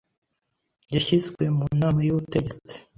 [0.93, 2.75] yashyizwe mu nama y’ubutegetsi